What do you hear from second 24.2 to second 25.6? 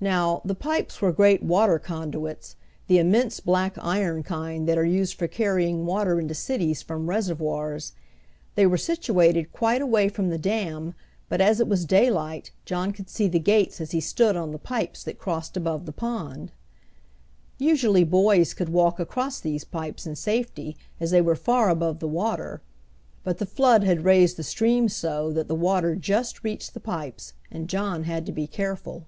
the stream so that the